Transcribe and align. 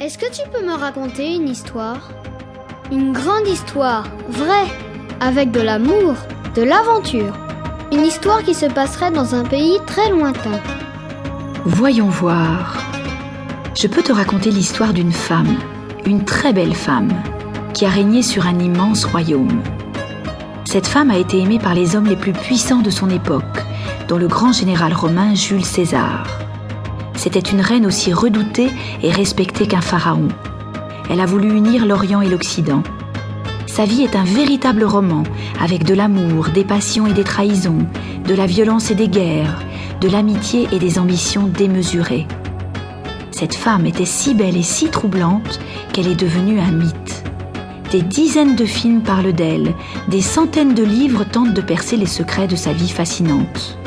Est-ce 0.00 0.18
que 0.18 0.30
tu 0.30 0.42
peux 0.50 0.66
me 0.66 0.72
raconter 0.72 1.36
une 1.36 1.48
histoire? 1.48 2.10
Une 2.90 3.12
grande 3.12 3.46
histoire, 3.46 4.04
vraie, 4.28 4.66
avec 5.20 5.52
de 5.52 5.60
l'amour, 5.60 6.14
de 6.56 6.62
l'aventure. 6.62 7.32
Une 7.92 8.04
histoire 8.04 8.42
qui 8.42 8.54
se 8.54 8.66
passerait 8.66 9.12
dans 9.12 9.36
un 9.36 9.44
pays 9.44 9.78
très 9.86 10.10
lointain. 10.10 10.60
Voyons 11.64 12.08
voir. 12.08 12.76
Je 13.80 13.86
peux 13.86 14.02
te 14.02 14.12
raconter 14.12 14.50
l'histoire 14.50 14.92
d'une 14.92 15.12
femme, 15.12 15.56
une 16.04 16.24
très 16.24 16.52
belle 16.52 16.74
femme, 16.74 17.12
qui 17.72 17.86
a 17.86 17.90
régné 17.90 18.22
sur 18.22 18.48
un 18.48 18.58
immense 18.58 19.04
royaume. 19.04 19.62
Cette 20.64 20.88
femme 20.88 21.12
a 21.12 21.18
été 21.18 21.38
aimée 21.38 21.60
par 21.60 21.74
les 21.74 21.94
hommes 21.94 22.08
les 22.08 22.16
plus 22.16 22.32
puissants 22.32 22.82
de 22.82 22.90
son 22.90 23.10
époque, 23.10 23.44
dont 24.08 24.18
le 24.18 24.26
grand 24.26 24.52
général 24.52 24.92
romain 24.92 25.36
Jules 25.36 25.64
César. 25.64 26.26
C'était 27.24 27.40
une 27.40 27.62
reine 27.62 27.86
aussi 27.86 28.12
redoutée 28.12 28.68
et 29.02 29.10
respectée 29.10 29.66
qu'un 29.66 29.80
pharaon. 29.80 30.28
Elle 31.08 31.22
a 31.22 31.24
voulu 31.24 31.56
unir 31.56 31.86
l'Orient 31.86 32.20
et 32.20 32.28
l'Occident. 32.28 32.82
Sa 33.64 33.86
vie 33.86 34.02
est 34.02 34.14
un 34.14 34.24
véritable 34.24 34.84
roman, 34.84 35.22
avec 35.58 35.84
de 35.84 35.94
l'amour, 35.94 36.50
des 36.50 36.64
passions 36.64 37.06
et 37.06 37.14
des 37.14 37.24
trahisons, 37.24 37.86
de 38.28 38.34
la 38.34 38.44
violence 38.44 38.90
et 38.90 38.94
des 38.94 39.08
guerres, 39.08 39.58
de 40.02 40.08
l'amitié 40.10 40.68
et 40.70 40.78
des 40.78 40.98
ambitions 40.98 41.46
démesurées. 41.46 42.26
Cette 43.30 43.54
femme 43.54 43.86
était 43.86 44.04
si 44.04 44.34
belle 44.34 44.58
et 44.58 44.62
si 44.62 44.90
troublante 44.90 45.60
qu'elle 45.94 46.08
est 46.08 46.20
devenue 46.20 46.60
un 46.60 46.72
mythe. 46.72 47.24
Des 47.90 48.02
dizaines 48.02 48.54
de 48.54 48.66
films 48.66 49.00
parlent 49.00 49.32
d'elle, 49.32 49.72
des 50.08 50.20
centaines 50.20 50.74
de 50.74 50.84
livres 50.84 51.24
tentent 51.24 51.54
de 51.54 51.62
percer 51.62 51.96
les 51.96 52.04
secrets 52.04 52.48
de 52.48 52.56
sa 52.56 52.74
vie 52.74 52.90
fascinante. 52.90 53.78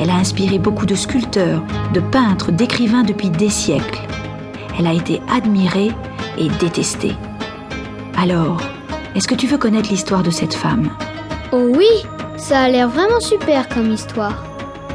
Elle 0.00 0.10
a 0.10 0.14
inspiré 0.14 0.58
beaucoup 0.58 0.86
de 0.86 0.94
sculpteurs, 0.94 1.62
de 1.92 2.00
peintres, 2.00 2.52
d'écrivains 2.52 3.02
depuis 3.02 3.30
des 3.30 3.50
siècles. 3.50 4.00
Elle 4.78 4.86
a 4.86 4.92
été 4.92 5.20
admirée 5.32 5.90
et 6.38 6.48
détestée. 6.60 7.16
Alors, 8.16 8.60
est-ce 9.16 9.26
que 9.26 9.34
tu 9.34 9.46
veux 9.48 9.58
connaître 9.58 9.90
l'histoire 9.90 10.22
de 10.22 10.30
cette 10.30 10.54
femme? 10.54 10.90
Oh 11.50 11.72
oui, 11.76 11.88
ça 12.36 12.60
a 12.60 12.68
l'air 12.68 12.88
vraiment 12.88 13.20
super 13.20 13.68
comme 13.68 13.90
histoire. 13.90 14.44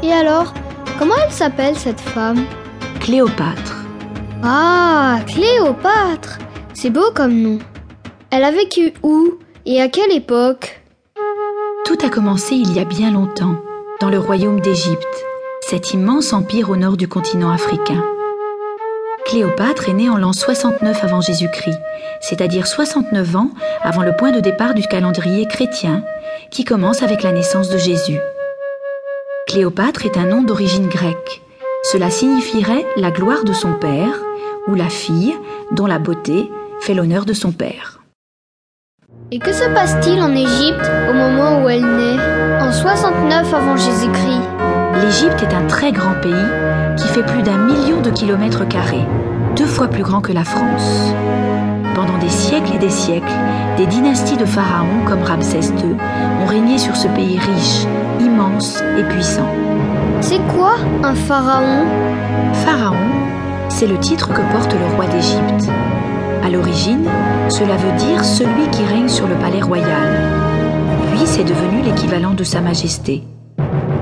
Et 0.02 0.10
alors, 0.10 0.54
comment 0.98 1.14
elle 1.24 1.32
s'appelle 1.32 1.76
cette 1.76 2.00
femme? 2.00 2.44
Cléopâtre. 3.00 3.84
Ah, 4.42 5.18
Cléopâtre 5.26 6.38
C'est 6.72 6.90
beau 6.90 7.10
comme 7.14 7.34
nom. 7.34 7.58
Elle 8.30 8.44
a 8.44 8.50
vécu 8.50 8.94
où 9.02 9.34
et 9.66 9.82
à 9.82 9.88
quelle 9.88 10.12
époque? 10.12 10.82
Tout 11.84 11.98
a 12.04 12.08
commencé 12.08 12.54
il 12.54 12.74
y 12.74 12.80
a 12.80 12.84
bien 12.84 13.10
longtemps 13.10 13.56
dans 14.00 14.10
le 14.10 14.18
royaume 14.18 14.60
d'Égypte, 14.60 15.24
cet 15.60 15.92
immense 15.92 16.32
empire 16.32 16.70
au 16.70 16.76
nord 16.76 16.96
du 16.96 17.08
continent 17.08 17.50
africain. 17.50 18.02
Cléopâtre 19.26 19.88
est 19.88 19.94
née 19.94 20.10
en 20.10 20.16
l'an 20.16 20.32
69 20.32 21.04
avant 21.04 21.20
Jésus-Christ, 21.20 21.78
c'est-à-dire 22.20 22.66
69 22.66 23.36
ans 23.36 23.50
avant 23.82 24.02
le 24.02 24.14
point 24.14 24.32
de 24.32 24.40
départ 24.40 24.74
du 24.74 24.82
calendrier 24.82 25.46
chrétien, 25.46 26.04
qui 26.50 26.64
commence 26.64 27.02
avec 27.02 27.22
la 27.22 27.32
naissance 27.32 27.68
de 27.68 27.78
Jésus. 27.78 28.18
Cléopâtre 29.46 30.04
est 30.04 30.18
un 30.18 30.26
nom 30.26 30.42
d'origine 30.42 30.88
grecque. 30.88 31.42
Cela 31.84 32.10
signifierait 32.10 32.86
la 32.96 33.10
gloire 33.10 33.44
de 33.44 33.52
son 33.52 33.74
père, 33.74 34.20
ou 34.66 34.74
la 34.74 34.88
fille 34.88 35.36
dont 35.72 35.86
la 35.86 35.98
beauté 35.98 36.50
fait 36.80 36.94
l'honneur 36.94 37.24
de 37.24 37.32
son 37.32 37.52
père. 37.52 38.00
Et 39.30 39.38
que 39.38 39.52
se 39.52 39.64
passe-t-il 39.72 40.20
en 40.20 40.34
Égypte 40.34 40.90
au 41.08 41.12
moment 41.12 41.53
avant 43.52 43.76
Jésus-Christ 43.76 44.48
L'Égypte 45.02 45.42
est 45.42 45.54
un 45.54 45.66
très 45.66 45.92
grand 45.92 46.14
pays 46.22 46.32
qui 46.96 47.08
fait 47.08 47.24
plus 47.24 47.42
d'un 47.42 47.58
million 47.58 48.00
de 48.00 48.10
kilomètres 48.10 48.66
carrés, 48.66 49.04
deux 49.56 49.66
fois 49.66 49.88
plus 49.88 50.02
grand 50.02 50.20
que 50.20 50.32
la 50.32 50.44
France. 50.44 51.12
Pendant 51.94 52.16
des 52.18 52.30
siècles 52.30 52.74
et 52.74 52.78
des 52.78 52.90
siècles, 52.90 53.32
des 53.76 53.86
dynasties 53.86 54.36
de 54.36 54.46
pharaons 54.46 55.04
comme 55.06 55.22
Ramsès 55.22 55.60
II 55.60 55.96
ont 56.42 56.46
régné 56.46 56.78
sur 56.78 56.96
ce 56.96 57.08
pays 57.08 57.38
riche, 57.38 57.86
immense 58.20 58.82
et 58.98 59.02
puissant. 59.04 59.48
C'est 60.20 60.40
quoi 60.56 60.76
un 61.02 61.14
pharaon? 61.14 61.84
Pharaon, 62.64 63.10
c'est 63.68 63.86
le 63.86 63.98
titre 63.98 64.28
que 64.32 64.40
porte 64.52 64.72
le 64.72 64.94
roi 64.94 65.06
d'Égypte. 65.06 65.70
À 66.42 66.48
l'origine, 66.48 67.08
cela 67.48 67.76
veut 67.76 67.96
dire 67.98 68.24
celui 68.24 68.68
qui 68.70 68.84
règne 68.84 69.08
sur 69.08 69.26
le 69.26 69.34
palais 69.34 69.62
royal. 69.62 70.32
Puis 71.10 71.26
c'est 71.26 71.44
devenu 71.44 71.82
l'équivalent 71.82 72.34
de 72.34 72.44
Sa 72.44 72.60
Majesté. 72.60 73.22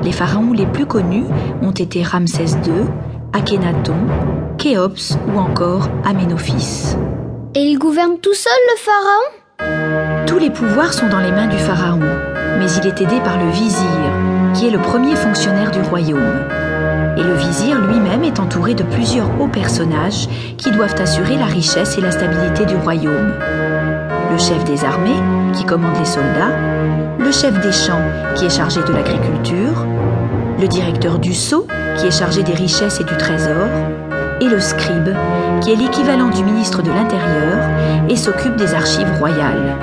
Les 0.03 0.13
pharaons 0.13 0.53
les 0.53 0.67
plus 0.67 0.87
connus 0.87 1.25
ont 1.63 1.71
été 1.71 2.03
Ramsès 2.03 2.57
II, 2.67 2.87
Akhenaton, 3.33 3.95
Khéops 4.59 5.17
ou 5.33 5.39
encore 5.39 5.89
Aménophis. 6.05 6.97
Et 7.55 7.61
il 7.61 7.79
gouverne 7.79 8.19
tout 8.21 8.35
seul 8.35 8.53
le 8.73 8.79
pharaon? 8.81 10.27
Tous 10.27 10.39
les 10.39 10.51
pouvoirs 10.51 10.93
sont 10.93 11.09
dans 11.09 11.21
les 11.21 11.31
mains 11.31 11.47
du 11.47 11.59
pharaon, 11.59 12.01
mais 12.59 12.71
il 12.73 12.87
est 12.87 13.01
aidé 13.01 13.21
par 13.23 13.39
le 13.39 13.51
vizir, 13.51 13.87
qui 14.55 14.67
est 14.67 14.71
le 14.71 14.79
premier 14.79 15.15
fonctionnaire 15.15 15.71
du 15.71 15.81
royaume. 15.83 16.41
Et 17.17 17.23
le 17.23 17.35
vizir 17.35 17.79
lui-même 17.79 18.25
est 18.25 18.41
entouré 18.41 18.75
de 18.75 18.83
plusieurs 18.83 19.29
hauts 19.41 19.49
personnages 19.49 20.29
qui 20.57 20.71
doivent 20.71 21.01
assurer 21.01 21.37
la 21.37 21.47
richesse 21.47 21.97
et 21.97 22.01
la 22.01 22.11
stabilité 22.11 22.65
du 22.65 22.75
royaume. 22.77 23.35
Le 24.33 24.39
chef 24.39 24.65
des 24.65 24.85
armées, 24.85 25.21
qui 25.53 25.65
commande 25.65 25.99
les 25.99 26.07
soldats, 26.07 26.57
le 27.33 27.39
chef 27.39 27.61
des 27.61 27.73
champs, 27.73 28.03
qui 28.37 28.45
est 28.45 28.55
chargé 28.55 28.83
de 28.83 28.93
l'agriculture, 28.93 29.87
le 30.61 30.69
directeur 30.69 31.19
du 31.19 31.33
sceau, 31.33 31.67
qui 31.99 32.07
est 32.07 32.19
chargé 32.19 32.43
des 32.43 32.53
richesses 32.53 33.01
et 33.01 33.05
du 33.05 33.17
trésor, 33.17 33.69
et 34.43 34.45
le 34.45 34.61
scribe, 34.61 35.17
qui 35.63 35.73
est 35.73 35.77
l'équivalent 35.77 36.29
du 36.29 36.45
ministre 36.45 36.83
de 36.83 36.91
l'Intérieur 36.91 37.71
et 38.11 38.17
s'occupe 38.17 38.57
des 38.57 38.75
archives 38.75 39.11
royales. 39.19 39.79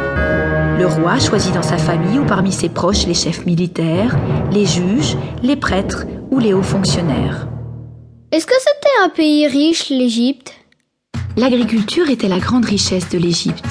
Le 0.78 0.86
roi 0.86 1.18
choisit 1.18 1.52
dans 1.52 1.64
sa 1.64 1.80
famille 1.80 2.20
ou 2.20 2.24
parmi 2.24 2.52
ses 2.52 2.70
proches 2.70 3.08
les 3.08 3.16
chefs 3.16 3.48
militaires, 3.48 4.16
les 4.52 4.68
juges, 4.68 5.18
les 5.42 5.56
prêtres 5.56 6.06
ou 6.30 6.38
les 6.38 6.54
hauts 6.54 6.62
fonctionnaires. 6.62 7.48
Est-ce 8.32 8.46
que 8.46 8.54
c'était 8.60 9.04
un 9.04 9.10
pays 9.10 9.48
riche, 9.48 9.90
l'Égypte? 9.90 10.54
L'agriculture 11.36 12.12
était 12.12 12.28
la 12.28 12.38
grande 12.38 12.66
richesse 12.66 13.10
de 13.10 13.18
l'Égypte. 13.18 13.66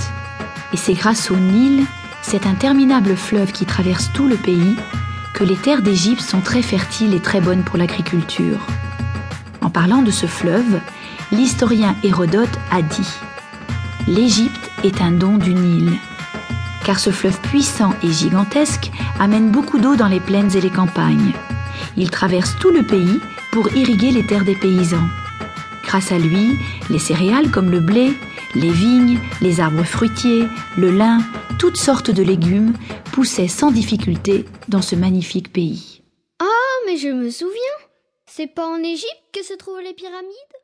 Et 0.74 0.76
c'est 0.76 0.94
grâce 0.94 1.30
au 1.30 1.36
Nil, 1.36 1.84
cet 2.28 2.46
interminable 2.46 3.16
fleuve 3.16 3.52
qui 3.52 3.64
traverse 3.64 4.10
tout 4.12 4.28
le 4.28 4.36
pays, 4.36 4.76
que 5.32 5.44
les 5.44 5.56
terres 5.56 5.80
d'Égypte 5.80 6.20
sont 6.20 6.42
très 6.42 6.60
fertiles 6.60 7.14
et 7.14 7.20
très 7.20 7.40
bonnes 7.40 7.62
pour 7.62 7.78
l'agriculture. 7.78 8.58
En 9.62 9.70
parlant 9.70 10.02
de 10.02 10.10
ce 10.10 10.26
fleuve, 10.26 10.78
l'historien 11.32 11.96
Hérodote 12.04 12.58
a 12.70 12.82
dit 12.82 13.08
L'Égypte 14.06 14.70
est 14.84 15.00
un 15.00 15.12
don 15.12 15.38
du 15.38 15.54
Nil. 15.54 15.90
Car 16.84 16.98
ce 16.98 17.08
fleuve 17.08 17.40
puissant 17.40 17.94
et 18.02 18.12
gigantesque 18.12 18.90
amène 19.18 19.50
beaucoup 19.50 19.78
d'eau 19.78 19.96
dans 19.96 20.08
les 20.08 20.20
plaines 20.20 20.54
et 20.54 20.60
les 20.60 20.68
campagnes. 20.68 21.32
Il 21.96 22.10
traverse 22.10 22.56
tout 22.60 22.70
le 22.70 22.82
pays 22.82 23.20
pour 23.52 23.74
irriguer 23.74 24.10
les 24.10 24.26
terres 24.26 24.44
des 24.44 24.56
paysans. 24.56 25.08
Grâce 25.82 26.12
à 26.12 26.18
lui, 26.18 26.58
les 26.90 26.98
céréales 26.98 27.50
comme 27.50 27.70
le 27.70 27.80
blé, 27.80 28.12
les 28.54 28.70
vignes, 28.70 29.18
les 29.40 29.60
arbres 29.60 29.84
fruitiers, 29.84 30.44
le 30.76 30.90
lin, 30.90 31.18
toutes 31.58 31.76
sortes 31.76 32.10
de 32.10 32.22
légumes 32.22 32.74
poussaient 33.12 33.48
sans 33.48 33.70
difficulté 33.70 34.44
dans 34.68 34.82
ce 34.82 34.96
magnifique 34.96 35.52
pays. 35.52 36.02
Ah, 36.40 36.74
mais 36.86 36.96
je 36.96 37.08
me 37.08 37.30
souviens. 37.30 37.58
C'est 38.26 38.46
pas 38.46 38.66
en 38.66 38.82
Égypte 38.82 39.22
que 39.32 39.42
se 39.42 39.54
trouvent 39.54 39.80
les 39.80 39.94
pyramides? 39.94 40.57